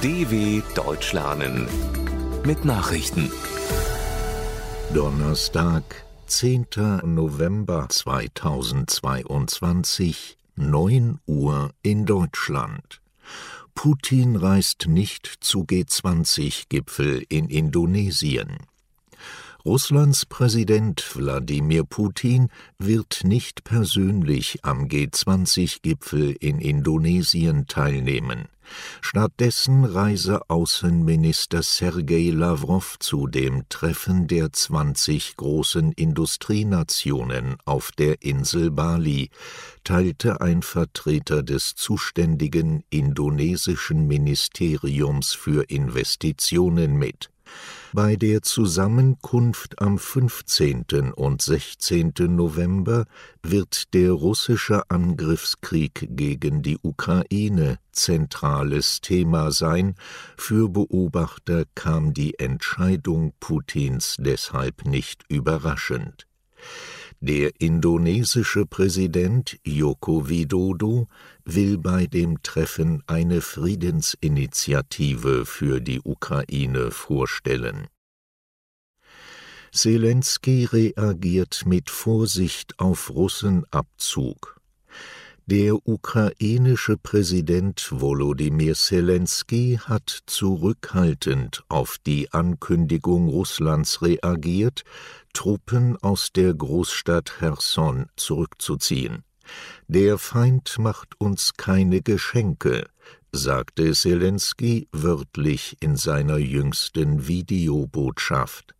DW 0.00 0.62
Deutsch 0.76 1.12
lernen 1.12 1.66
mit 2.46 2.64
Nachrichten. 2.64 3.32
Donnerstag, 4.94 5.82
10. 6.28 6.68
November 7.02 7.88
2022, 7.88 10.38
9 10.54 11.18
Uhr 11.26 11.72
in 11.82 12.06
Deutschland. 12.06 13.00
Putin 13.74 14.36
reist 14.36 14.86
nicht 14.86 15.26
zu 15.40 15.64
G20-Gipfel 15.64 17.24
in 17.28 17.48
Indonesien. 17.48 18.67
Russlands 19.64 20.24
Präsident 20.24 21.16
Wladimir 21.16 21.82
Putin 21.82 22.48
wird 22.78 23.24
nicht 23.24 23.64
persönlich 23.64 24.60
am 24.62 24.84
G20-Gipfel 24.84 26.30
in 26.38 26.60
Indonesien 26.60 27.66
teilnehmen. 27.66 28.46
Stattdessen 29.00 29.84
reise 29.84 30.48
Außenminister 30.48 31.64
Sergei 31.64 32.30
Lavrov 32.30 32.98
zu 33.00 33.26
dem 33.26 33.68
Treffen 33.68 34.28
der 34.28 34.52
20 34.52 35.36
großen 35.36 35.90
Industrienationen 35.92 37.56
auf 37.64 37.90
der 37.90 38.22
Insel 38.22 38.70
Bali, 38.70 39.30
teilte 39.82 40.40
ein 40.40 40.62
Vertreter 40.62 41.42
des 41.42 41.74
zuständigen 41.74 42.84
indonesischen 42.90 44.06
Ministeriums 44.06 45.32
für 45.32 45.64
Investitionen 45.68 46.96
mit 46.96 47.30
bei 47.92 48.16
der 48.16 48.42
Zusammenkunft 48.42 49.80
am 49.80 49.98
15. 49.98 51.12
und 51.14 51.42
16. 51.42 52.12
November 52.18 53.06
wird 53.42 53.94
der 53.94 54.12
russische 54.12 54.90
Angriffskrieg 54.90 56.08
gegen 56.10 56.62
die 56.62 56.78
Ukraine 56.82 57.78
zentrales 57.92 59.00
Thema 59.00 59.50
sein, 59.50 59.94
für 60.36 60.68
Beobachter 60.68 61.64
kam 61.74 62.14
die 62.14 62.38
Entscheidung 62.38 63.32
Putins 63.40 64.16
deshalb 64.18 64.84
nicht 64.84 65.24
überraschend. 65.28 66.26
Der 67.20 67.60
indonesische 67.60 68.64
Präsident 68.64 69.58
Joko 69.64 70.28
Widodo 70.28 71.08
will 71.44 71.76
bei 71.76 72.06
dem 72.06 72.44
Treffen 72.44 73.02
eine 73.08 73.40
Friedensinitiative 73.40 75.44
für 75.44 75.80
die 75.80 76.00
Ukraine 76.04 76.92
vorstellen. 76.92 77.88
Zelensky 79.72 80.64
reagiert 80.64 81.64
mit 81.66 81.90
Vorsicht 81.90 82.78
auf 82.78 83.10
Russenabzug. 83.10 84.60
Der 85.46 85.74
ukrainische 85.88 86.98
Präsident 86.98 87.88
Volodymyr 87.90 88.74
Zelensky 88.74 89.80
hat 89.82 90.20
zurückhaltend 90.26 91.64
auf 91.68 91.96
die 92.06 92.32
Ankündigung 92.32 93.28
Russlands 93.28 94.02
reagiert, 94.02 94.84
Truppen 95.38 95.96
aus 95.98 96.32
der 96.32 96.52
Großstadt 96.52 97.36
Cherson 97.38 98.06
zurückzuziehen. 98.16 99.22
Der 99.86 100.18
Feind 100.18 100.80
macht 100.80 101.10
uns 101.20 101.52
keine 101.56 102.02
Geschenke, 102.02 102.88
sagte 103.30 103.92
Zelensky 103.92 104.88
wörtlich 104.90 105.76
in 105.78 105.94
seiner 105.94 106.38
jüngsten 106.38 107.28
Videobotschaft. 107.28 108.74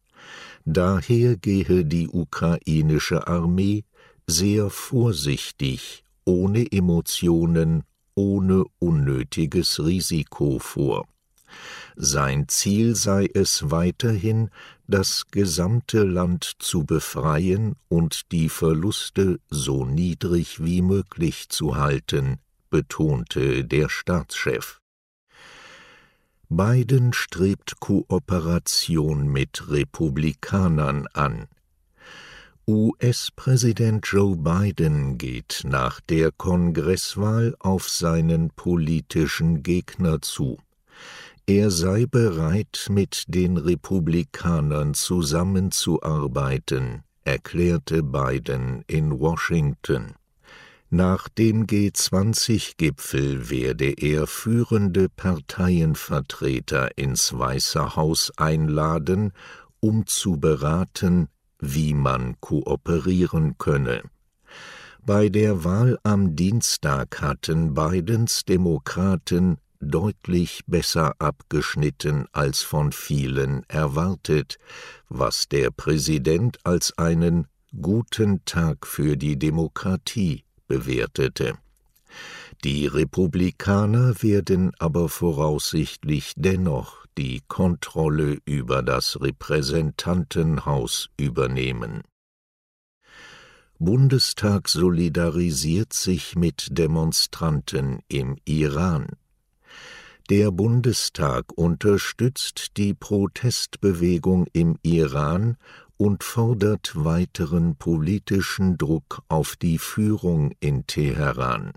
Daher 0.64 1.36
gehe 1.36 1.84
die 1.84 2.08
ukrainische 2.08 3.28
Armee 3.28 3.84
sehr 4.26 4.68
vorsichtig 4.68 6.02
ohne 6.24 6.72
Emotionen, 6.72 7.84
ohne 8.16 8.64
unnötiges 8.80 9.78
Risiko 9.78 10.58
vor. 10.58 11.06
Sein 12.00 12.46
Ziel 12.46 12.94
sei 12.94 13.28
es 13.34 13.72
weiterhin, 13.72 14.50
das 14.86 15.24
gesamte 15.32 16.04
Land 16.04 16.52
zu 16.60 16.84
befreien 16.84 17.74
und 17.88 18.30
die 18.30 18.48
Verluste 18.48 19.40
so 19.50 19.84
niedrig 19.84 20.62
wie 20.62 20.80
möglich 20.80 21.48
zu 21.48 21.74
halten, 21.74 22.38
betonte 22.70 23.64
der 23.64 23.88
Staatschef. 23.88 24.78
Biden 26.48 27.12
strebt 27.14 27.80
Kooperation 27.80 29.26
mit 29.26 29.68
Republikanern 29.68 31.08
an. 31.14 31.48
US-Präsident 32.68 34.06
Joe 34.06 34.36
Biden 34.36 35.18
geht 35.18 35.62
nach 35.64 36.00
der 36.00 36.30
Kongresswahl 36.30 37.56
auf 37.58 37.88
seinen 37.88 38.50
politischen 38.50 39.64
Gegner 39.64 40.22
zu. 40.22 40.58
Er 41.46 41.70
sei 41.70 42.04
bereit, 42.04 42.88
mit 42.90 43.24
den 43.28 43.56
Republikanern 43.56 44.94
zusammenzuarbeiten, 44.94 47.04
erklärte 47.24 48.02
Biden 48.02 48.84
in 48.86 49.18
Washington. 49.18 50.14
Nach 50.90 51.28
dem 51.28 51.66
G20-Gipfel 51.66 53.50
werde 53.50 53.92
er 53.92 54.26
führende 54.26 55.10
Parteienvertreter 55.10 56.96
ins 56.96 57.38
Weiße 57.38 57.94
Haus 57.94 58.32
einladen, 58.38 59.32
um 59.80 60.06
zu 60.06 60.38
beraten, 60.38 61.28
wie 61.58 61.92
man 61.92 62.40
kooperieren 62.40 63.58
könne. 63.58 64.02
Bei 65.04 65.28
der 65.28 65.64
Wahl 65.64 65.98
am 66.02 66.36
Dienstag 66.36 67.20
hatten 67.20 67.74
Bidens 67.74 68.44
Demokraten 68.44 69.58
deutlich 69.80 70.62
besser 70.66 71.14
abgeschnitten 71.18 72.26
als 72.32 72.62
von 72.62 72.92
vielen 72.92 73.64
erwartet, 73.68 74.58
was 75.08 75.48
der 75.48 75.70
Präsident 75.70 76.58
als 76.64 76.96
einen 76.98 77.46
guten 77.80 78.44
Tag 78.44 78.86
für 78.86 79.16
die 79.16 79.38
Demokratie 79.38 80.44
bewertete. 80.66 81.58
Die 82.64 82.86
Republikaner 82.86 84.20
werden 84.22 84.72
aber 84.78 85.08
voraussichtlich 85.08 86.32
dennoch 86.36 87.06
die 87.16 87.42
Kontrolle 87.46 88.38
über 88.44 88.82
das 88.82 89.20
Repräsentantenhaus 89.20 91.08
übernehmen. 91.16 92.02
Bundestag 93.78 94.68
solidarisiert 94.68 95.92
sich 95.92 96.34
mit 96.34 96.66
Demonstranten 96.70 98.00
im 98.08 98.36
Iran. 98.44 99.06
Der 100.30 100.50
Bundestag 100.50 101.56
unterstützt 101.56 102.76
die 102.76 102.92
Protestbewegung 102.92 104.46
im 104.52 104.76
Iran 104.82 105.56
und 105.96 106.22
fordert 106.22 106.92
weiteren 106.94 107.76
politischen 107.76 108.76
Druck 108.76 109.22
auf 109.28 109.56
die 109.56 109.78
Führung 109.78 110.52
in 110.60 110.86
Teheran. 110.86 111.72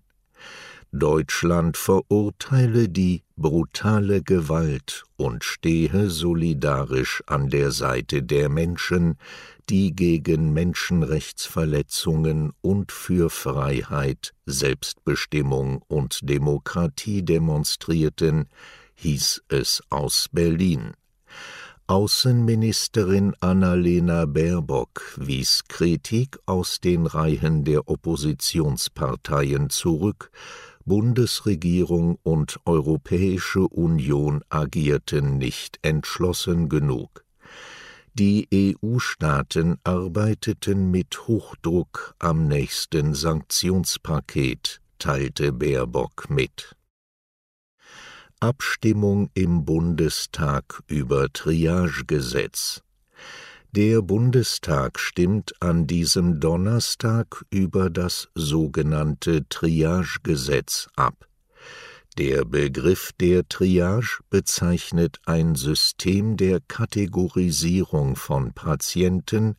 Deutschland 0.91 1.77
verurteile 1.77 2.89
die 2.89 3.23
brutale 3.41 4.21
Gewalt 4.21 5.03
und 5.17 5.43
stehe 5.43 6.09
solidarisch 6.09 7.23
an 7.27 7.49
der 7.49 7.71
Seite 7.71 8.23
der 8.23 8.49
Menschen, 8.49 9.17
die 9.69 9.95
gegen 9.95 10.53
Menschenrechtsverletzungen 10.53 12.51
und 12.61 12.91
für 12.91 13.29
Freiheit, 13.29 14.33
Selbstbestimmung 14.45 15.83
und 15.87 16.19
Demokratie 16.23 17.23
demonstrierten, 17.23 18.49
hieß 18.95 19.43
es 19.49 19.81
aus 19.89 20.27
Berlin. 20.31 20.93
Außenministerin 21.87 23.35
Annalena 23.41 24.25
Baerbock 24.25 25.15
wies 25.17 25.63
Kritik 25.67 26.39
aus 26.45 26.79
den 26.79 27.05
Reihen 27.05 27.65
der 27.65 27.89
Oppositionsparteien 27.89 29.69
zurück, 29.69 30.31
Bundesregierung 30.85 32.17
und 32.23 32.59
Europäische 32.65 33.67
Union 33.67 34.43
agierten 34.49 35.37
nicht 35.37 35.79
entschlossen 35.81 36.69
genug. 36.69 37.23
Die 38.13 38.47
EU-Staaten 38.53 39.77
arbeiteten 39.83 40.91
mit 40.91 41.27
Hochdruck 41.27 42.13
am 42.19 42.47
nächsten 42.47 43.13
Sanktionspaket, 43.13 44.81
teilte 44.99 45.53
Baerbock 45.53 46.29
mit. 46.29 46.75
Abstimmung 48.41 49.29
im 49.33 49.63
Bundestag 49.65 50.81
über 50.87 51.31
Triagegesetz 51.31 52.81
der 53.73 54.01
Bundestag 54.01 54.99
stimmt 54.99 55.53
an 55.61 55.87
diesem 55.87 56.41
Donnerstag 56.41 57.45
über 57.49 57.89
das 57.89 58.27
sogenannte 58.35 59.47
Triagegesetz 59.47 60.89
ab. 60.97 61.25
Der 62.17 62.43
Begriff 62.43 63.13
der 63.19 63.47
Triage 63.47 64.19
bezeichnet 64.29 65.21
ein 65.25 65.55
System 65.55 66.35
der 66.35 66.59
Kategorisierung 66.59 68.17
von 68.17 68.51
Patienten, 68.51 69.55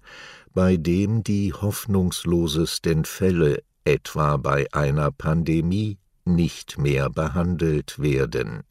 bei 0.52 0.76
dem 0.76 1.22
die 1.22 1.54
hoffnungslosesten 1.54 3.06
Fälle, 3.06 3.62
etwa 3.84 4.36
bei 4.36 4.66
einer 4.72 5.10
Pandemie, 5.10 5.96
nicht 6.26 6.76
mehr 6.76 7.08
behandelt 7.08 7.98
werden 7.98 8.62